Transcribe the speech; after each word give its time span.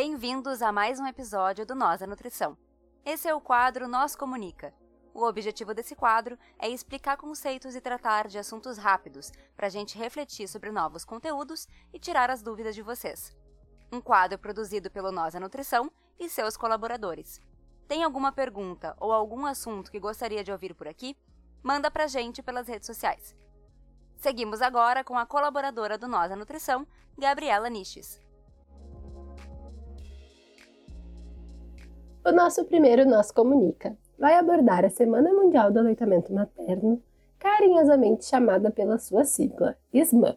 Bem-vindos 0.00 0.62
a 0.62 0.70
mais 0.70 1.00
um 1.00 1.06
episódio 1.08 1.66
do 1.66 1.74
Nós 1.74 1.98
da 1.98 2.06
Nutrição. 2.06 2.56
Esse 3.04 3.26
é 3.26 3.34
o 3.34 3.40
quadro 3.40 3.88
Nós 3.88 4.14
Comunica. 4.14 4.72
O 5.12 5.24
objetivo 5.24 5.74
desse 5.74 5.96
quadro 5.96 6.38
é 6.56 6.68
explicar 6.68 7.16
conceitos 7.16 7.74
e 7.74 7.80
tratar 7.80 8.28
de 8.28 8.38
assuntos 8.38 8.78
rápidos, 8.78 9.32
para 9.56 9.66
a 9.66 9.68
gente 9.68 9.98
refletir 9.98 10.46
sobre 10.46 10.70
novos 10.70 11.04
conteúdos 11.04 11.66
e 11.92 11.98
tirar 11.98 12.30
as 12.30 12.42
dúvidas 12.42 12.76
de 12.76 12.80
vocês. 12.80 13.36
Um 13.90 14.00
quadro 14.00 14.38
produzido 14.38 14.88
pelo 14.88 15.10
Nós 15.10 15.34
da 15.34 15.40
Nutrição 15.40 15.90
e 16.16 16.28
seus 16.28 16.56
colaboradores. 16.56 17.40
Tem 17.88 18.04
alguma 18.04 18.30
pergunta 18.30 18.96
ou 19.00 19.12
algum 19.12 19.46
assunto 19.46 19.90
que 19.90 19.98
gostaria 19.98 20.44
de 20.44 20.52
ouvir 20.52 20.74
por 20.74 20.86
aqui? 20.86 21.16
Manda 21.60 21.90
pra 21.90 22.06
gente 22.06 22.40
pelas 22.40 22.68
redes 22.68 22.86
sociais. 22.86 23.34
Seguimos 24.16 24.62
agora 24.62 25.02
com 25.02 25.18
a 25.18 25.26
colaboradora 25.26 25.98
do 25.98 26.06
Nós 26.06 26.30
da 26.30 26.36
Nutrição, 26.36 26.86
Gabriela 27.18 27.68
Niches. 27.68 28.27
O 32.24 32.32
nosso 32.32 32.64
primeiro 32.64 33.08
Nós 33.08 33.30
Comunica 33.30 33.96
vai 34.18 34.34
abordar 34.34 34.84
a 34.84 34.90
Semana 34.90 35.32
Mundial 35.32 35.70
do 35.70 35.78
Aleitamento 35.78 36.32
Materno, 36.32 37.00
carinhosamente 37.38 38.24
chamada 38.24 38.70
pela 38.70 38.98
sua 38.98 39.24
sigla, 39.24 39.76
SMAN. 39.92 40.36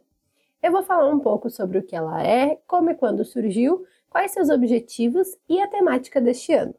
Eu 0.62 0.72
vou 0.72 0.84
falar 0.84 1.10
um 1.10 1.20
pouco 1.20 1.50
sobre 1.50 1.80
o 1.80 1.84
que 1.84 1.96
ela 1.96 2.24
é, 2.24 2.60
como 2.68 2.92
e 2.92 2.96
quando 2.96 3.26
surgiu, 3.26 3.84
quais 4.10 4.32
seus 4.32 4.50
objetivos 4.50 5.36
e 5.50 5.60
a 5.60 5.68
temática 5.68 6.22
deste 6.22 6.54
ano. 6.54 6.76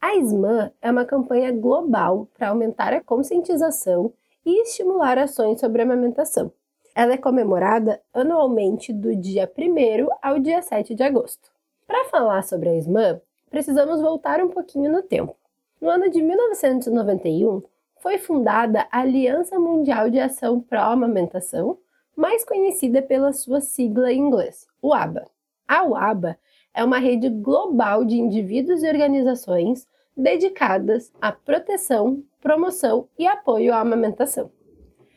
A 0.00 0.14
SMAN 0.14 0.70
é 0.80 0.90
uma 0.90 1.04
campanha 1.04 1.52
global 1.52 2.28
para 2.32 2.50
aumentar 2.50 2.92
a 2.94 3.02
conscientização 3.02 4.12
e 4.46 4.62
estimular 4.62 5.18
ações 5.18 5.58
sobre 5.58 5.82
a 5.82 5.84
amamentação. 5.84 6.52
Ela 6.94 7.14
é 7.14 7.18
comemorada 7.18 8.00
anualmente 8.14 8.92
do 8.92 9.16
dia 9.16 9.50
1 9.58 10.06
ao 10.22 10.38
dia 10.38 10.62
7 10.62 10.94
de 10.94 11.02
agosto. 11.02 11.50
Para 11.86 12.04
falar 12.04 12.42
sobre 12.42 12.68
a 12.68 12.76
SMAN, 12.76 13.20
precisamos 13.52 14.00
voltar 14.00 14.42
um 14.42 14.48
pouquinho 14.48 14.90
no 14.90 15.02
tempo. 15.02 15.36
No 15.78 15.90
ano 15.90 16.10
de 16.10 16.22
1991, 16.22 17.62
foi 18.00 18.16
fundada 18.16 18.88
a 18.90 19.00
Aliança 19.00 19.58
Mundial 19.58 20.08
de 20.08 20.18
Ação 20.18 20.58
Pró-Amamentação, 20.58 21.78
mais 22.16 22.44
conhecida 22.44 23.02
pela 23.02 23.32
sua 23.32 23.60
sigla 23.60 24.10
em 24.10 24.18
inglês, 24.18 24.66
UABA. 24.82 25.26
A 25.68 25.84
UABA 25.84 26.38
é 26.74 26.82
uma 26.82 26.98
rede 26.98 27.28
global 27.28 28.04
de 28.06 28.18
indivíduos 28.18 28.82
e 28.82 28.88
organizações 28.88 29.86
dedicadas 30.16 31.12
à 31.20 31.30
proteção, 31.30 32.22
promoção 32.40 33.06
e 33.18 33.26
apoio 33.26 33.74
à 33.74 33.80
amamentação. 33.80 34.50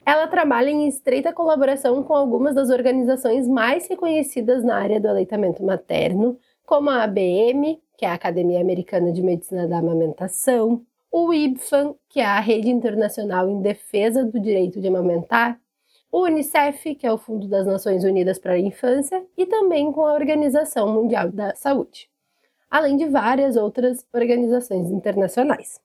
Ela 0.05 0.27
trabalha 0.27 0.70
em 0.70 0.88
estreita 0.88 1.31
colaboração 1.31 2.03
com 2.03 2.14
algumas 2.14 2.53
das 2.53 2.70
organizações 2.70 3.47
mais 3.47 3.88
reconhecidas 3.88 4.64
na 4.64 4.77
área 4.77 4.99
do 4.99 5.08
aleitamento 5.08 5.64
materno, 5.64 6.38
como 6.66 6.89
a 6.89 7.03
ABM, 7.03 7.81
que 7.98 8.06
é 8.06 8.10
a 8.10 8.14
Academia 8.14 8.62
Americana 8.62 9.12
de 9.12 9.22
Medicina 9.22 9.68
da 9.68 9.80
Amamentação, 9.80 10.86
o 11.12 11.34
IBFAM, 11.34 11.96
que 12.10 12.20
é 12.20 12.26
a 12.26 12.40
Rede 12.40 12.70
Internacional 12.70 13.50
em 13.50 13.62
Defesa 13.62 14.26
do 14.26 14.40
Direito 14.40 14.82
de 14.82 14.88
Amamentar, 14.88 15.60
o 16.12 16.23
Unicef, 16.23 16.96
que 16.96 17.06
é 17.06 17.12
o 17.12 17.18
Fundo 17.18 17.48
das 17.48 17.66
Nações 17.66 18.04
Unidas 18.04 18.40
para 18.40 18.54
a 18.54 18.60
Infância, 18.60 19.26
e 19.38 19.46
também 19.46 19.92
com 19.92 20.06
a 20.06 20.14
Organização 20.14 20.94
Mundial 20.94 21.30
da 21.32 21.54
Saúde, 21.56 22.10
além 22.70 22.98
de 22.98 23.06
várias 23.06 23.56
outras 23.56 24.06
organizações 24.14 24.90
internacionais. 24.92 25.80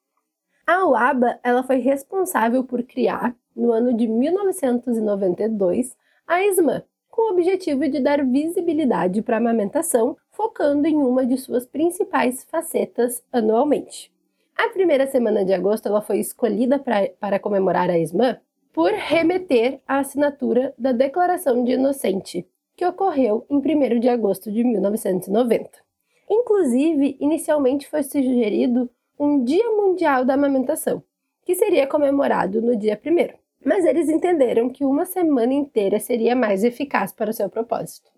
A 0.67 0.87
UABA 0.87 1.41
ela 1.43 1.63
foi 1.63 1.79
responsável 1.79 2.63
por 2.63 2.83
criar, 2.83 3.35
no 3.57 3.73
ano 3.73 3.93
de 3.93 4.07
1992, 4.07 5.97
a 6.27 6.45
ESMA, 6.45 6.85
com 7.09 7.23
o 7.23 7.33
objetivo 7.33 7.89
de 7.89 7.99
dar 7.99 8.25
visibilidade 8.25 9.21
para 9.23 9.37
a 9.37 9.41
amamentação, 9.41 10.17
focando 10.41 10.89
em 10.89 10.97
uma 10.97 11.27
de 11.27 11.37
suas 11.37 11.67
principais 11.67 12.45
facetas 12.45 13.23
anualmente. 13.31 14.11
A 14.57 14.71
primeira 14.71 15.07
semana 15.07 15.45
de 15.45 15.53
agosto 15.53 15.87
ela 15.87 16.01
foi 16.01 16.19
escolhida 16.19 16.79
pra, 16.79 17.11
para 17.21 17.39
comemorar 17.39 17.91
a 17.91 17.99
ESMA 17.99 18.41
por 18.73 18.91
remeter 18.91 19.83
à 19.87 19.99
assinatura 19.99 20.73
da 20.79 20.93
Declaração 20.93 21.63
de 21.63 21.73
Inocente, 21.73 22.49
que 22.75 22.87
ocorreu 22.87 23.45
em 23.51 23.59
1 23.59 24.01
de 24.01 24.09
agosto 24.09 24.51
de 24.51 24.65
1990. 24.65 25.73
Inclusive, 26.31 27.19
inicialmente 27.21 27.87
foi 27.87 28.03
sugerido 28.03 28.89
um 29.19 29.45
Dia 29.45 29.69
Mundial 29.73 30.25
da 30.25 30.33
Amamentação, 30.33 31.03
que 31.45 31.55
seria 31.55 31.87
comemorado 31.87 32.63
no 32.63 32.75
dia 32.75 32.99
1. 32.99 33.39
Mas 33.63 33.85
eles 33.85 34.09
entenderam 34.09 34.71
que 34.71 34.87
uma 34.87 35.05
semana 35.05 35.53
inteira 35.53 36.01
seria 36.01 36.35
mais 36.35 36.65
eficaz 36.65 37.13
para 37.13 37.29
o 37.29 37.35
seu 37.35 37.51
propósito. 37.51 38.11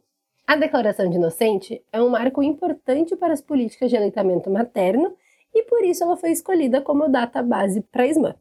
A 0.46 0.56
Declaração 0.56 1.08
de 1.08 1.16
Inocente 1.16 1.82
é 1.92 2.02
um 2.02 2.10
marco 2.10 2.42
importante 2.42 3.16
para 3.16 3.32
as 3.32 3.40
políticas 3.40 3.90
de 3.90 3.96
aleitamento 3.96 4.50
materno 4.50 5.14
e 5.54 5.62
por 5.62 5.84
isso 5.84 6.02
ela 6.02 6.16
foi 6.16 6.30
escolhida 6.30 6.80
como 6.80 7.08
data 7.08 7.42
base 7.42 7.80
para 7.80 8.02
a 8.02 8.06
SMAN. 8.06 8.34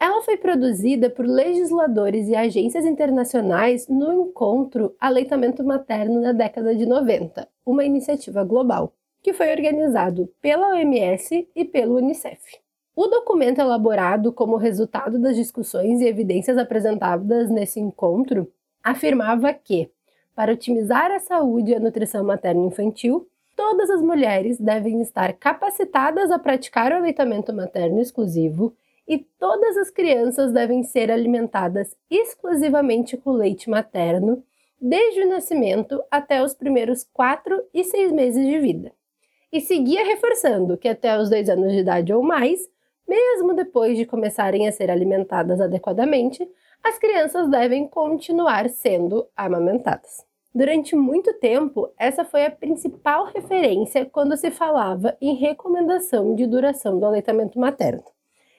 Ela 0.00 0.22
foi 0.22 0.36
produzida 0.36 1.10
por 1.10 1.26
legisladores 1.26 2.28
e 2.28 2.36
agências 2.36 2.84
internacionais 2.84 3.88
no 3.88 4.12
encontro 4.12 4.94
Aleitamento 5.00 5.64
Materno 5.64 6.20
na 6.20 6.32
década 6.32 6.74
de 6.74 6.86
90, 6.86 7.48
uma 7.66 7.84
iniciativa 7.84 8.44
global 8.44 8.92
que 9.22 9.32
foi 9.32 9.50
organizado 9.50 10.32
pela 10.40 10.68
OMS 10.70 11.48
e 11.54 11.64
pelo 11.64 11.96
Unicef. 11.96 12.40
O 12.94 13.06
documento 13.06 13.60
elaborado 13.60 14.32
como 14.32 14.56
resultado 14.56 15.18
das 15.18 15.36
discussões 15.36 16.00
e 16.00 16.06
evidências 16.06 16.58
apresentadas 16.58 17.50
nesse 17.50 17.80
encontro 17.80 18.50
afirmava 18.82 19.52
que, 19.52 19.90
para 20.38 20.52
otimizar 20.52 21.10
a 21.10 21.18
saúde 21.18 21.72
e 21.72 21.74
a 21.74 21.80
nutrição 21.80 22.22
materno-infantil, 22.22 23.26
todas 23.56 23.90
as 23.90 24.00
mulheres 24.00 24.56
devem 24.56 25.02
estar 25.02 25.32
capacitadas 25.32 26.30
a 26.30 26.38
praticar 26.38 26.92
o 26.92 26.94
aleitamento 26.94 27.52
materno 27.52 28.00
exclusivo 28.00 28.72
e 29.08 29.18
todas 29.18 29.76
as 29.76 29.90
crianças 29.90 30.52
devem 30.52 30.84
ser 30.84 31.10
alimentadas 31.10 31.96
exclusivamente 32.08 33.16
com 33.16 33.32
leite 33.32 33.68
materno, 33.68 34.40
desde 34.80 35.24
o 35.24 35.28
nascimento 35.28 36.00
até 36.08 36.40
os 36.40 36.54
primeiros 36.54 37.02
4 37.12 37.60
e 37.74 37.82
6 37.82 38.12
meses 38.12 38.46
de 38.46 38.60
vida 38.60 38.92
e 39.52 39.60
seguia 39.60 40.04
reforçando 40.04 40.78
que 40.78 40.86
até 40.86 41.18
os 41.18 41.28
dois 41.28 41.48
anos 41.48 41.72
de 41.72 41.80
idade 41.80 42.12
ou 42.12 42.22
mais, 42.22 42.60
mesmo 43.08 43.54
depois 43.54 43.98
de 43.98 44.06
começarem 44.06 44.68
a 44.68 44.72
ser 44.72 44.88
alimentadas 44.88 45.60
adequadamente, 45.60 46.48
as 46.84 46.96
crianças 46.96 47.50
devem 47.50 47.88
continuar 47.88 48.68
sendo 48.68 49.26
amamentadas. 49.36 50.27
Durante 50.54 50.96
muito 50.96 51.32
tempo, 51.34 51.92
essa 51.98 52.24
foi 52.24 52.46
a 52.46 52.50
principal 52.50 53.26
referência 53.26 54.06
quando 54.06 54.36
se 54.36 54.50
falava 54.50 55.16
em 55.20 55.34
recomendação 55.34 56.34
de 56.34 56.46
duração 56.46 56.98
do 56.98 57.06
aleitamento 57.06 57.58
materno. 57.58 58.04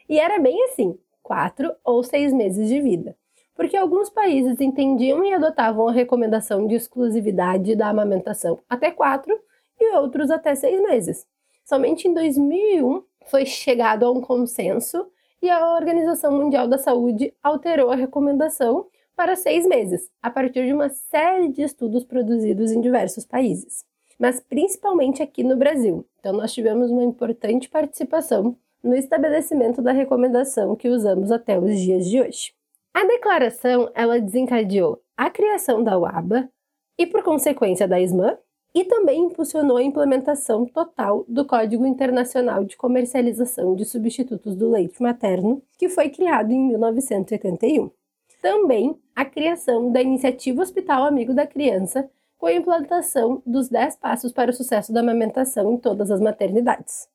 E 0.07 0.19
era 0.19 0.39
bem 0.39 0.63
assim, 0.66 0.97
quatro 1.22 1.72
ou 1.83 2.03
seis 2.03 2.31
meses 2.31 2.67
de 2.67 2.79
vida, 2.79 3.16
porque 3.55 3.75
alguns 3.75 4.09
países 4.09 4.61
entendiam 4.61 5.23
e 5.23 5.33
adotavam 5.33 5.88
a 5.88 5.91
recomendação 5.91 6.67
de 6.67 6.75
exclusividade 6.75 7.75
da 7.75 7.89
amamentação 7.89 8.59
até 8.69 8.91
quatro 8.91 9.38
e 9.79 9.95
outros 9.95 10.29
até 10.31 10.56
seis 10.56 10.81
meses. 10.81 11.27
Somente 11.66 12.07
em 12.07 12.13
2001 12.13 13.03
foi 13.27 13.45
chegado 13.45 14.06
a 14.06 14.11
um 14.11 14.21
consenso 14.21 15.07
e 15.41 15.50
a 15.50 15.75
Organização 15.75 16.31
Mundial 16.31 16.67
da 16.67 16.77
Saúde 16.77 17.33
alterou 17.41 17.91
a 17.91 17.95
recomendação 17.95 18.88
para 19.19 19.35
seis 19.35 19.68
meses, 19.68 20.09
a 20.24 20.30
partir 20.30 20.66
de 20.66 20.72
uma 20.72 20.88
série 20.88 21.50
de 21.50 21.62
estudos 21.62 22.06
produzidos 22.06 22.72
em 22.72 22.80
diversos 22.80 23.25
países, 23.25 23.84
mas 24.18 24.40
principalmente 24.40 25.22
aqui 25.22 25.44
no 25.44 25.57
Brasil. 25.57 26.06
Então, 26.18 26.31
nós 26.31 26.53
tivemos 26.53 26.90
uma 26.90 27.03
importante 27.03 27.68
participação 27.68 28.56
no 28.81 28.96
estabelecimento 28.96 29.81
da 29.81 29.91
recomendação 29.91 30.74
que 30.74 30.88
usamos 30.88 31.34
até 31.34 31.59
os 31.59 31.78
dias 31.78 32.07
de 32.07 32.22
hoje. 32.22 32.53
A 32.94 33.06
declaração 33.06 33.92
ela 33.94 34.21
desencadeou 34.21 35.01
a 35.18 35.30
criação 35.30 35.83
da 35.83 36.00
UABA 36.00 36.50
e, 36.98 37.06
por 37.06 37.22
consequência, 37.22 37.89
da 37.89 38.00
SMAN, 38.00 38.38
e 38.74 38.86
também 38.86 39.25
impulsionou 39.25 39.75
a 39.75 39.83
implementação 39.83 40.65
total 40.65 41.25
do 41.27 41.44
Código 41.44 41.86
Internacional 41.86 42.63
de 42.63 42.77
Comercialização 42.77 43.75
de 43.75 43.83
Substitutos 43.83 44.56
do 44.56 44.69
Leite 44.69 45.04
Materno, 45.04 45.62
que 45.77 45.89
foi 45.89 46.07
criado 46.07 46.51
em 46.51 46.69
1981. 46.69 47.92
Também 48.41 48.97
a 49.15 49.25
criação 49.25 49.91
da 49.91 50.01
Iniciativa 50.01 50.62
Hospital 50.62 51.03
Amigo 51.03 51.33
da 51.33 51.45
Criança, 51.45 52.09
com 52.38 52.45
a 52.45 52.53
implantação 52.53 53.44
dos 53.45 53.68
10 53.68 53.97
passos 53.97 54.31
para 54.31 54.50
o 54.50 54.53
sucesso 54.53 54.94
da 54.94 55.01
amamentação 55.01 55.74
em 55.74 55.77
todas 55.77 56.09
as 56.09 56.21
maternidades. 56.21 57.09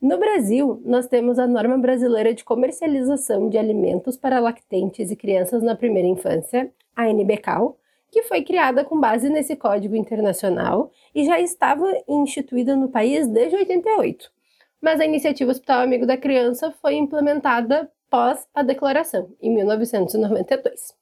No 0.00 0.18
Brasil, 0.18 0.82
nós 0.84 1.06
temos 1.06 1.38
a 1.38 1.46
Norma 1.46 1.78
Brasileira 1.78 2.34
de 2.34 2.44
Comercialização 2.44 3.48
de 3.48 3.56
Alimentos 3.56 4.18
para 4.18 4.38
Lactentes 4.38 5.10
e 5.10 5.16
Crianças 5.16 5.62
na 5.62 5.74
Primeira 5.74 6.06
Infância, 6.06 6.70
a 6.94 7.10
NBCAL, 7.10 7.78
que 8.10 8.22
foi 8.24 8.42
criada 8.42 8.84
com 8.84 9.00
base 9.00 9.30
nesse 9.30 9.56
código 9.56 9.96
internacional 9.96 10.90
e 11.14 11.24
já 11.24 11.40
estava 11.40 11.90
instituída 12.06 12.76
no 12.76 12.90
país 12.90 13.26
desde 13.26 13.56
88. 13.56 14.30
Mas 14.80 15.00
a 15.00 15.06
iniciativa 15.06 15.50
Hospital 15.50 15.80
Amigo 15.80 16.06
da 16.06 16.18
Criança 16.18 16.70
foi 16.82 16.96
implementada 16.96 17.90
pós 18.16 18.48
a 18.54 18.62
declaração, 18.62 19.28
em 19.42 19.54
1992. 19.54 20.94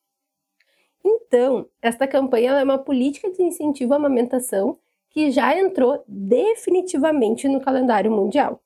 Então, 1.05 1.65
esta 1.81 2.09
campanha 2.09 2.55
é 2.55 2.65
uma 2.65 2.79
política 2.79 3.31
de 3.31 3.41
incentivo 3.41 3.93
à 3.93 3.97
amamentação 3.97 4.77
que 5.11 5.31
já 5.31 5.57
entrou 5.57 6.03
definitivamente 6.09 7.47
no 7.47 7.61
calendário 7.61 8.11
mundial. 8.11 8.61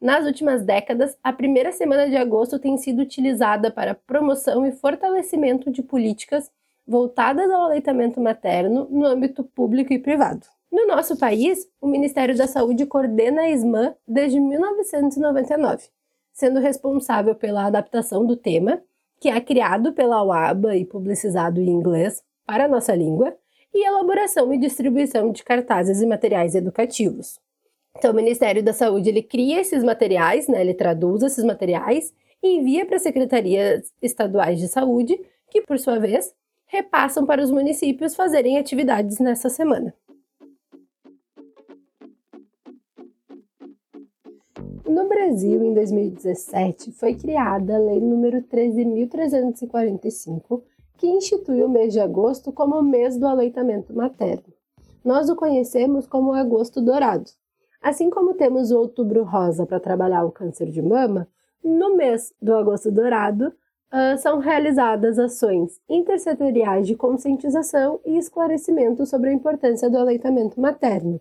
Nas 0.00 0.24
últimas 0.24 0.64
décadas, 0.64 1.18
a 1.22 1.34
primeira 1.34 1.70
semana 1.70 2.08
de 2.08 2.16
agosto 2.16 2.58
tem 2.58 2.78
sido 2.78 3.02
utilizada 3.02 3.70
para 3.70 3.94
promoção 3.94 4.64
e 4.64 4.72
fortalecimento 4.72 5.70
de 5.70 5.82
políticas 5.82 6.50
voltadas 6.86 7.50
ao 7.50 7.64
aleitamento 7.64 8.22
materno 8.22 8.88
no 8.90 9.04
âmbito 9.04 9.44
público 9.44 9.92
e 9.92 9.98
privado. 9.98 10.46
No 10.72 10.86
nosso 10.86 11.18
país, 11.18 11.68
o 11.78 11.86
Ministério 11.86 12.34
da 12.34 12.46
Saúde 12.46 12.86
coordena 12.86 13.42
a 13.42 13.50
SMAN 13.50 13.94
desde 14.08 14.40
1999, 14.40 15.90
sendo 16.36 16.60
responsável 16.60 17.34
pela 17.34 17.64
adaptação 17.64 18.26
do 18.26 18.36
tema, 18.36 18.82
que 19.18 19.30
é 19.30 19.40
criado 19.40 19.94
pela 19.94 20.22
UABA 20.22 20.76
e 20.76 20.84
publicizado 20.84 21.58
em 21.58 21.66
inglês 21.66 22.22
para 22.44 22.66
a 22.66 22.68
nossa 22.68 22.94
língua, 22.94 23.34
e 23.72 23.86
elaboração 23.86 24.52
e 24.52 24.58
distribuição 24.58 25.32
de 25.32 25.42
cartazes 25.42 26.02
e 26.02 26.06
materiais 26.06 26.54
educativos. 26.54 27.38
Então, 27.96 28.12
o 28.12 28.14
Ministério 28.14 28.62
da 28.62 28.74
Saúde 28.74 29.08
ele 29.08 29.22
cria 29.22 29.60
esses 29.60 29.82
materiais, 29.82 30.46
né, 30.46 30.60
ele 30.60 30.74
traduz 30.74 31.22
esses 31.22 31.42
materiais 31.42 32.12
e 32.42 32.58
envia 32.58 32.84
para 32.84 32.96
as 32.96 33.02
secretarias 33.02 33.90
estaduais 34.02 34.60
de 34.60 34.68
saúde, 34.68 35.18
que, 35.50 35.62
por 35.62 35.78
sua 35.78 35.98
vez, 35.98 36.34
repassam 36.66 37.24
para 37.24 37.42
os 37.42 37.50
municípios 37.50 38.14
fazerem 38.14 38.58
atividades 38.58 39.18
nessa 39.18 39.48
semana. 39.48 39.94
No 44.88 45.08
Brasil, 45.08 45.64
em 45.64 45.74
2017, 45.74 46.92
foi 46.92 47.14
criada 47.14 47.74
a 47.74 47.78
Lei 47.78 48.00
nº 48.00 48.44
13.345, 48.46 50.62
que 50.96 51.08
institui 51.08 51.64
o 51.64 51.68
mês 51.68 51.92
de 51.92 51.98
agosto 51.98 52.52
como 52.52 52.76
o 52.76 52.82
mês 52.82 53.18
do 53.18 53.26
aleitamento 53.26 53.92
materno. 53.92 54.44
Nós 55.04 55.28
o 55.28 55.34
conhecemos 55.34 56.06
como 56.06 56.32
agosto 56.32 56.80
dourado. 56.80 57.28
Assim 57.82 58.08
como 58.08 58.34
temos 58.34 58.70
o 58.70 58.78
outubro 58.78 59.24
rosa 59.24 59.66
para 59.66 59.80
trabalhar 59.80 60.24
o 60.24 60.30
câncer 60.30 60.70
de 60.70 60.80
mama, 60.80 61.26
no 61.64 61.96
mês 61.96 62.32
do 62.40 62.54
agosto 62.54 62.92
dourado 62.92 63.48
uh, 63.48 64.16
são 64.18 64.38
realizadas 64.38 65.18
ações 65.18 65.80
intersetoriais 65.88 66.86
de 66.86 66.94
conscientização 66.94 67.98
e 68.04 68.16
esclarecimento 68.16 69.04
sobre 69.04 69.30
a 69.30 69.32
importância 69.32 69.90
do 69.90 69.98
aleitamento 69.98 70.60
materno. 70.60 71.20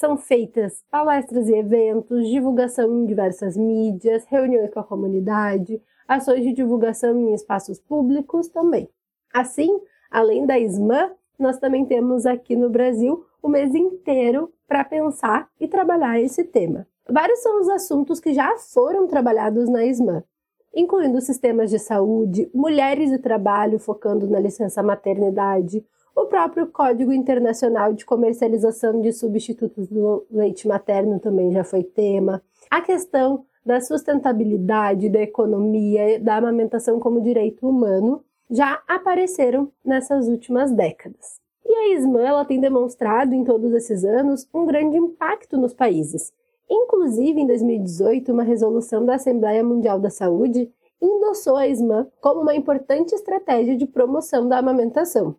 São 0.00 0.16
feitas 0.16 0.82
palestras 0.90 1.46
e 1.46 1.54
eventos, 1.54 2.26
divulgação 2.26 2.90
em 2.90 3.04
diversas 3.04 3.54
mídias, 3.54 4.24
reuniões 4.24 4.72
com 4.72 4.80
a 4.80 4.82
comunidade, 4.82 5.78
ações 6.08 6.42
de 6.42 6.54
divulgação 6.54 7.14
em 7.20 7.34
espaços 7.34 7.78
públicos 7.78 8.48
também. 8.48 8.88
Assim, 9.30 9.68
além 10.10 10.46
da 10.46 10.58
SMAN, 10.58 11.10
nós 11.38 11.58
também 11.58 11.84
temos 11.84 12.24
aqui 12.24 12.56
no 12.56 12.70
Brasil 12.70 13.26
o 13.42 13.48
mês 13.48 13.74
inteiro 13.74 14.50
para 14.66 14.84
pensar 14.84 15.50
e 15.60 15.68
trabalhar 15.68 16.18
esse 16.18 16.44
tema. 16.44 16.86
Vários 17.06 17.40
são 17.40 17.60
os 17.60 17.68
assuntos 17.68 18.18
que 18.20 18.32
já 18.32 18.56
foram 18.56 19.06
trabalhados 19.06 19.68
na 19.68 19.84
SMAN, 19.84 20.24
incluindo 20.74 21.20
sistemas 21.20 21.68
de 21.68 21.78
saúde, 21.78 22.50
mulheres 22.54 23.12
e 23.12 23.18
trabalho 23.18 23.78
focando 23.78 24.26
na 24.26 24.40
licença 24.40 24.82
maternidade, 24.82 25.84
o 26.20 26.26
próprio 26.26 26.66
Código 26.66 27.12
Internacional 27.12 27.92
de 27.92 28.04
Comercialização 28.04 29.00
de 29.00 29.12
Substitutos 29.12 29.88
do 29.88 30.26
Leite 30.30 30.68
Materno 30.68 31.18
também 31.18 31.50
já 31.50 31.64
foi 31.64 31.82
tema, 31.82 32.42
a 32.70 32.80
questão 32.80 33.44
da 33.64 33.80
sustentabilidade, 33.80 35.08
da 35.08 35.20
economia, 35.20 36.20
da 36.20 36.36
amamentação 36.36 37.00
como 37.00 37.22
direito 37.22 37.68
humano 37.68 38.22
já 38.50 38.82
apareceram 38.86 39.70
nessas 39.84 40.28
últimas 40.28 40.72
décadas. 40.72 41.40
E 41.64 41.72
a 41.72 41.94
ISMAN 41.94 42.26
ela 42.26 42.44
tem 42.44 42.60
demonstrado 42.60 43.34
em 43.34 43.44
todos 43.44 43.72
esses 43.72 44.04
anos 44.04 44.48
um 44.52 44.66
grande 44.66 44.96
impacto 44.96 45.56
nos 45.56 45.72
países, 45.72 46.32
Inclusive, 46.70 47.40
em 47.40 47.46
2018, 47.48 48.32
uma 48.32 48.44
resolução 48.44 49.04
da 49.04 49.16
Assembleia 49.16 49.64
Mundial 49.64 49.98
da 49.98 50.08
Saúde 50.08 50.72
endossou 51.02 51.56
a 51.56 51.66
ISMAN 51.66 52.06
como 52.20 52.42
uma 52.42 52.54
importante 52.54 53.12
estratégia 53.12 53.76
de 53.76 53.86
promoção 53.86 54.48
da 54.48 54.58
amamentação. 54.58 55.34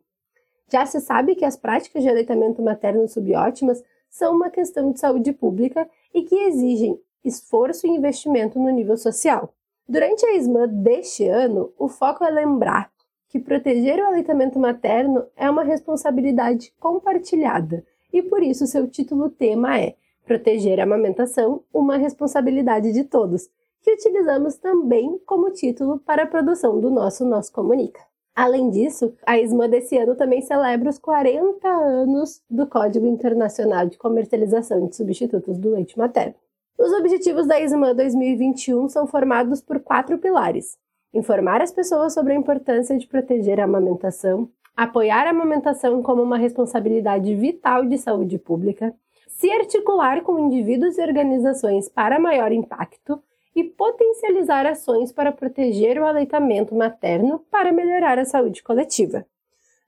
Já 0.72 0.86
se 0.86 1.02
sabe 1.02 1.36
que 1.36 1.44
as 1.44 1.58
práticas 1.58 2.02
de 2.02 2.10
aleitamento 2.10 2.62
materno 2.62 3.08
subótimas 3.08 3.84
são 4.10 4.36
uma 4.36 4.50
questão 4.50 4.92
de 4.92 5.00
saúde 5.00 5.34
pública 5.34 5.90
e 6.14 6.22
que 6.24 6.36
exigem 6.36 6.98
esforço 7.26 7.86
e 7.86 7.90
investimento 7.90 8.58
no 8.58 8.70
nível 8.70 8.98
social. 8.98 9.54
Durante 9.88 10.26
a 10.26 10.36
ISMAN 10.36 10.70
deste 10.70 11.28
ano, 11.28 11.74
o 11.78 11.90
foco 11.90 12.24
é 12.24 12.30
lembrar 12.30 12.90
que 13.28 13.40
proteger 13.40 14.00
o 14.00 14.08
aleitamento 14.08 14.60
materno 14.60 15.26
é 15.36 15.50
uma 15.50 15.64
responsabilidade 15.64 16.74
compartilhada 16.80 17.86
e 18.12 18.22
por 18.22 18.42
isso 18.42 18.68
seu 18.68 18.88
título 18.88 19.30
tema 19.30 19.80
é 19.80 19.96
Proteger 20.26 20.80
a 20.80 20.84
amamentação, 20.84 21.64
uma 21.74 21.98
responsabilidade 21.98 22.94
de 22.94 23.04
todos, 23.04 23.50
que 23.82 23.94
utilizamos 23.94 24.56
também 24.56 25.20
como 25.26 25.52
título 25.52 26.00
para 26.00 26.24
a 26.24 26.28
produção 26.28 26.80
do 26.80 26.90
nosso 26.90 27.26
Nosso 27.26 27.52
Comunica. 27.52 28.11
Além 28.36 28.70
disso, 28.70 29.14
a 29.26 29.38
ISMA 29.38 29.68
desse 29.68 29.98
ano 29.98 30.16
também 30.16 30.42
celebra 30.42 30.90
os 30.90 30.98
40 30.98 31.68
anos 31.68 32.42
do 32.50 32.66
Código 32.66 33.06
Internacional 33.06 33.86
de 33.88 33.98
Comercialização 33.98 34.88
de 34.88 34.96
Substitutos 34.96 35.58
do 35.58 35.72
Leite 35.72 35.98
Materno. 35.98 36.36
Os 36.78 36.94
objetivos 36.94 37.46
da 37.46 37.60
ISMA 37.60 37.94
2021 37.94 38.88
são 38.88 39.06
formados 39.06 39.62
por 39.62 39.82
quatro 39.82 40.18
pilares: 40.18 40.78
informar 41.14 41.62
as 41.62 41.72
pessoas 41.72 42.14
sobre 42.14 42.32
a 42.32 42.36
importância 42.36 42.98
de 42.98 43.06
proteger 43.06 43.60
a 43.60 43.66
amamentação, 43.66 44.50
apoiar 44.76 45.28
a 45.28 45.32
amamentação 45.32 46.02
como 46.02 46.24
uma 46.24 46.38
responsabilidade 46.38 47.36
vital 47.36 47.86
de 47.86 47.98
saúde 47.98 48.38
pública, 48.40 48.96
se 49.28 49.52
articular 49.52 50.22
com 50.22 50.40
indivíduos 50.40 50.98
e 50.98 51.02
organizações 51.02 51.90
para 51.90 52.20
maior 52.20 52.52
impacto 52.54 53.22
e 53.56 53.64
potencializar 53.64 54.66
ações 54.66 55.12
para 55.12 55.32
proteger 55.32 56.00
o 56.00 56.06
aleitamento 56.06 56.74
materno 56.74 57.44
para 57.52 57.72
melhorar 57.72 58.18
a 58.18 58.26
saúde 58.26 58.64
coletiva. 58.64 59.26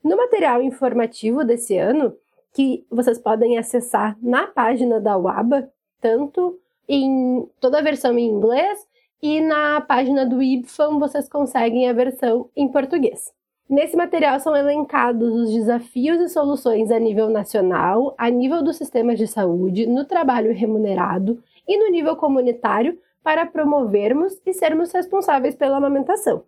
No 0.04 0.18
material 0.18 0.62
informativo 0.62 1.44
desse 1.46 1.78
ano, 1.78 2.16
que 2.54 2.86
vocês 2.90 3.18
podem 3.18 3.58
acessar 3.58 4.18
na 4.22 4.48
página 4.48 5.00
da 5.00 5.18
UABA, 5.18 5.70
tanto 6.00 6.60
em 6.88 7.48
toda 7.60 7.80
a 7.80 7.82
versão 7.82 8.18
em 8.18 8.28
inglês 8.28 8.86
e 9.22 9.40
na 9.40 9.80
página 9.80 10.26
do 10.26 10.44
IBFAM 10.44 11.00
vocês 11.00 11.30
conseguem 11.30 11.90
a 11.90 11.94
versão 11.94 12.50
em 12.56 12.68
português. 12.68 13.32
Nesse 13.70 13.96
material 13.96 14.40
são 14.40 14.56
elencados 14.56 15.34
os 15.34 15.52
desafios 15.52 16.20
e 16.20 16.28
soluções 16.28 16.92
a 16.92 17.00
nível 17.00 17.30
nacional, 17.30 18.14
a 18.18 18.30
nível 18.30 18.62
dos 18.62 18.76
sistemas 18.76 19.18
de 19.18 19.26
saúde, 19.26 19.88
no 19.88 20.04
trabalho 20.04 20.54
remunerado 20.54 21.42
e 21.66 21.78
no 21.78 21.90
nível 21.90 22.18
comunitário 22.18 23.00
para 23.24 23.46
promovermos 23.46 24.40
e 24.46 24.54
sermos 24.54 24.92
responsáveis 24.92 25.56
pela 25.56 25.78
amamentação. 25.78 26.44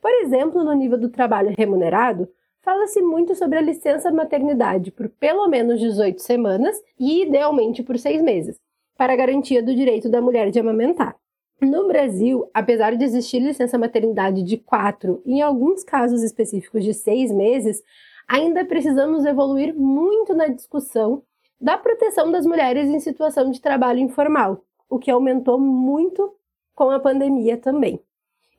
Por 0.00 0.10
exemplo, 0.22 0.62
no 0.62 0.72
nível 0.74 0.98
do 0.98 1.08
trabalho 1.08 1.54
remunerado, 1.56 2.28
fala-se 2.60 3.00
muito 3.00 3.34
sobre 3.34 3.58
a 3.58 3.62
licença 3.62 4.12
maternidade 4.12 4.92
por 4.92 5.08
pelo 5.08 5.48
menos 5.48 5.80
18 5.80 6.20
semanas 6.20 6.76
e, 6.98 7.22
idealmente, 7.22 7.82
por 7.82 7.98
seis 7.98 8.22
meses, 8.22 8.60
para 8.96 9.16
garantia 9.16 9.62
do 9.62 9.74
direito 9.74 10.08
da 10.08 10.20
mulher 10.20 10.50
de 10.50 10.60
amamentar. 10.60 11.16
No 11.60 11.88
Brasil, 11.88 12.48
apesar 12.54 12.94
de 12.94 13.04
existir 13.04 13.40
licença 13.40 13.76
maternidade 13.76 14.42
de 14.42 14.56
quatro, 14.56 15.20
em 15.26 15.42
alguns 15.42 15.82
casos 15.82 16.22
específicos 16.22 16.84
de 16.84 16.94
seis 16.94 17.32
meses, 17.32 17.82
ainda 18.28 18.64
precisamos 18.64 19.24
evoluir 19.24 19.74
muito 19.74 20.34
na 20.34 20.46
discussão 20.46 21.22
da 21.60 21.76
proteção 21.76 22.30
das 22.30 22.46
mulheres 22.46 22.88
em 22.88 23.00
situação 23.00 23.50
de 23.50 23.60
trabalho 23.60 23.98
informal, 23.98 24.62
o 24.88 24.98
que 24.98 25.10
aumentou 25.10 25.58
muito 25.58 26.34
com 26.74 26.90
a 26.90 27.00
pandemia 27.00 27.56
também. 27.56 28.00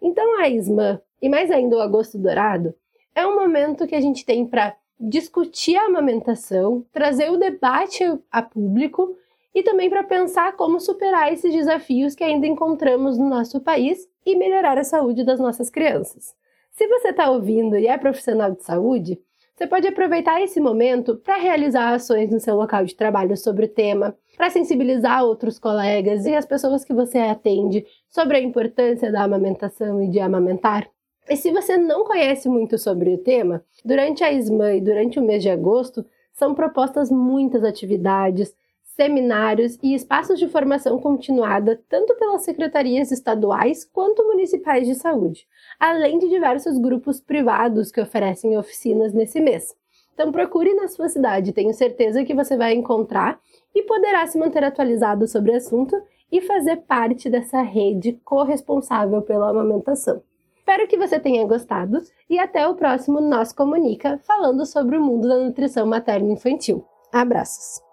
Então, 0.02 0.40
a 0.40 0.48
ISMA, 0.48 1.02
e 1.22 1.30
mais 1.30 1.52
ainda 1.52 1.78
o 1.78 1.82
Agosto 1.82 2.18
Dourado, 2.18 2.74
é 3.16 3.26
um 3.26 3.36
momento 3.36 3.88
que 3.88 3.96
a 3.96 4.02
gente 4.02 4.26
tem 4.26 4.46
para 4.46 4.76
discutir 5.00 5.78
a 5.78 5.86
amamentação, 5.86 6.86
trazer 6.92 7.32
o 7.32 7.38
debate 7.38 8.04
a 8.32 8.42
público 8.42 9.16
e 9.54 9.64
também 9.64 9.90
para 9.90 10.04
pensar 10.04 10.56
como 10.56 10.80
superar 10.80 11.32
esses 11.32 11.54
desafios 11.54 12.16
que 12.16 12.24
ainda 12.24 12.46
encontramos 12.46 13.18
no 13.18 13.28
nosso 13.28 13.60
país 13.62 14.08
e 14.26 14.36
melhorar 14.36 14.78
a 14.78 14.84
saúde 14.84 15.24
das 15.24 15.40
nossas 15.40 15.70
crianças. 15.70 16.36
Se 16.72 16.88
você 16.88 17.10
está 17.10 17.30
ouvindo 17.30 17.78
e 17.78 17.88
é 17.88 17.98
profissional 17.98 18.52
de 18.52 18.64
saúde, 18.64 19.20
você 19.60 19.68
pode 19.68 19.86
aproveitar 19.90 20.42
esse 20.42 20.58
momento 20.62 21.18
para 21.18 21.36
realizar 21.36 21.94
ações 21.94 22.32
no 22.32 22.40
seu 22.40 22.56
local 22.56 22.86
de 22.86 22.96
trabalho 22.96 23.36
sobre 23.36 23.66
o 23.66 23.68
tema, 23.68 24.16
para 24.38 24.50
sensibilizar 24.50 25.22
outros 25.26 25.60
colegas 25.60 26.26
e 26.26 26.34
as 26.34 26.46
pessoas 26.46 26.86
que 26.86 26.94
você 26.94 27.18
atende 27.18 27.86
sobre 28.10 28.38
a 28.38 28.40
importância 28.40 29.12
da 29.12 29.22
amamentação 29.22 30.02
e 30.02 30.08
de 30.08 30.18
amamentar. 30.18 30.90
E 31.30 31.36
se 31.36 31.52
você 31.52 31.76
não 31.76 32.06
conhece 32.06 32.48
muito 32.48 32.78
sobre 32.78 33.14
o 33.14 33.18
tema, 33.18 33.62
durante 33.84 34.24
a 34.24 34.32
SMAN 34.32 34.76
e 34.76 34.82
durante 34.82 35.20
o 35.20 35.22
mês 35.22 35.44
de 35.44 35.50
agosto 35.50 36.06
são 36.32 36.56
propostas 36.56 37.12
muitas 37.12 37.62
atividades, 37.66 38.56
seminários 39.00 39.80
e 39.82 39.96
espaços 39.96 40.38
de 40.38 40.50
formação 40.50 41.00
continuada 41.00 41.82
tanto 41.88 42.14
pelas 42.16 42.42
secretarias 42.42 43.14
estaduais 43.14 43.86
quanto 43.86 44.28
municipais 44.28 44.86
de 44.86 44.94
saúde, 44.94 45.48
além 45.80 46.20
de 46.20 46.28
diversos 46.28 46.78
grupos 46.78 47.22
privados 47.22 47.94
que 47.94 48.02
oferecem 48.02 48.58
oficinas 48.58 49.14
nesse 49.14 49.40
mês. 49.40 49.74
Então 50.14 50.34
procure 50.34 50.74
na 50.74 50.90
sua 50.90 51.08
cidade, 51.08 51.54
tenho 51.54 51.74
certeza 51.74 52.26
que 52.26 52.34
você 52.34 52.58
vai 52.58 52.74
encontrar 52.74 53.40
e 53.74 53.84
poderá 53.84 54.28
se 54.28 54.38
manter 54.38 54.66
atualizado 54.66 55.26
sobre 55.30 55.54
o 55.54 55.56
assunto 55.56 55.96
e 56.30 56.42
fazer 56.42 56.76
parte 56.82 57.30
dessa 57.30 57.62
rede 57.62 58.20
corresponsável 58.26 59.22
pela 59.22 59.50
amamentação. 59.50 60.22
Espero 60.58 60.86
que 60.90 60.98
você 60.98 61.18
tenha 61.18 61.48
gostado 61.48 62.02
e 62.30 62.38
até 62.38 62.68
o 62.68 62.76
próximo 62.76 63.22
Nós 63.22 63.54
Comunica, 63.54 64.20
falando 64.28 64.66
sobre 64.66 64.98
o 64.98 65.02
mundo 65.02 65.26
da 65.26 65.38
nutrição 65.38 65.88
materna 65.88 66.34
infantil. 66.34 66.84
Abraços! 67.14 67.89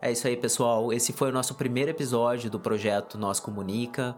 É 0.00 0.12
isso 0.12 0.28
aí, 0.28 0.36
pessoal. 0.36 0.92
Esse 0.92 1.12
foi 1.12 1.28
o 1.28 1.32
nosso 1.32 1.56
primeiro 1.56 1.90
episódio 1.90 2.48
do 2.48 2.60
projeto 2.60 3.18
Nós 3.18 3.40
Comunica. 3.40 4.14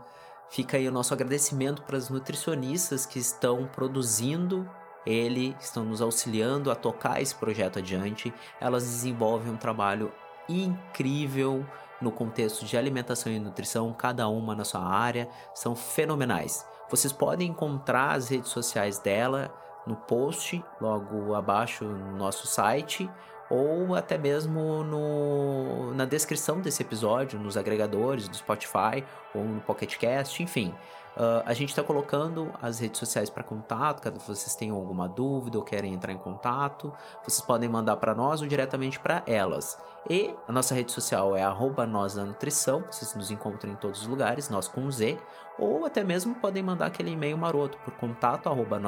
Fica 0.51 0.77
aí 0.77 0.87
o 0.87 0.93
nosso 0.93 1.15
agradecimento 1.15 1.81
para 1.83 1.97
as 1.97 2.11
nutricionistas 2.11 3.07
que 3.07 3.19
estão 3.19 3.67
produzindo 3.67 4.69
ele, 5.07 5.57
estão 5.59 5.83
nos 5.83 6.03
auxiliando 6.03 6.71
a 6.71 6.75
tocar 6.75 7.23
esse 7.23 7.35
projeto 7.35 7.79
adiante. 7.79 8.31
Elas 8.61 8.83
desenvolvem 8.85 9.55
um 9.55 9.57
trabalho 9.57 10.13
incrível 10.47 11.65
no 11.99 12.13
contexto 12.13 12.67
de 12.67 12.77
alimentação 12.77 13.33
e 13.33 13.39
nutrição, 13.39 13.91
cada 13.95 14.29
uma 14.29 14.55
na 14.55 14.65
sua 14.65 14.85
área, 14.85 15.31
são 15.55 15.75
fenomenais. 15.75 16.67
Vocês 16.91 17.13
podem 17.13 17.49
encontrar 17.49 18.13
as 18.17 18.29
redes 18.29 18.51
sociais 18.51 18.99
dela 18.99 19.51
no 19.87 19.97
post 19.97 20.63
logo 20.79 21.35
abaixo 21.35 21.87
no 21.87 22.19
nosso 22.19 22.47
site 22.47 23.11
ou 23.50 23.97
até 23.97 24.16
mesmo 24.16 24.85
no, 24.85 25.92
na 25.95 26.04
descrição 26.04 26.61
desse 26.61 26.83
episódio, 26.83 27.38
nos 27.38 27.57
agregadores 27.57 28.28
do 28.28 28.37
Spotify 28.37 29.04
ou 29.35 29.42
no 29.42 29.61
Pocket 29.61 29.97
Cast, 29.99 30.40
enfim. 30.42 30.73
Uh, 31.16 31.42
a 31.45 31.52
gente 31.52 31.71
está 31.71 31.83
colocando 31.83 32.52
as 32.62 32.78
redes 32.78 33.00
sociais 33.00 33.28
para 33.28 33.42
contato, 33.42 34.00
caso 34.00 34.21
vocês 34.21 34.54
tenham 34.54 34.76
alguma 34.76 35.09
dúvida 35.09 35.59
ou 35.59 35.64
querem 35.64 35.92
entrar 35.92 36.12
em 36.12 36.19
contato, 36.19 36.92
vocês 37.25 37.40
podem 37.40 37.69
mandar 37.69 37.97
para 37.97 38.14
nós 38.14 38.40
ou 38.40 38.47
diretamente 38.47 39.00
para 39.00 39.25
elas. 39.26 39.76
E 40.09 40.33
a 40.47 40.52
nossa 40.52 40.73
rede 40.73 40.92
social 40.92 41.37
é 41.37 41.42
arroba 41.42 41.85
nós 41.85 42.14
da 42.14 42.25
nutrição, 42.25 42.85
vocês 42.88 43.12
nos 43.16 43.30
encontram 43.30 43.73
em 43.73 43.76
todos 43.76 44.02
os 44.02 44.07
lugares, 44.07 44.49
nós 44.49 44.69
com 44.69 44.88
Z, 44.88 45.19
ou 45.59 45.85
até 45.85 46.04
mesmo 46.04 46.37
podem 46.37 46.62
mandar 46.62 46.87
aquele 46.87 47.11
e-mail 47.11 47.37
maroto 47.37 47.76
por 47.78 47.92
contato 47.95 48.49
arroba. 48.49 48.80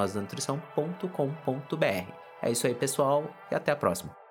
É 2.40 2.50
isso 2.50 2.66
aí, 2.66 2.74
pessoal, 2.74 3.24
e 3.50 3.54
até 3.54 3.72
a 3.72 3.76
próxima. 3.76 4.21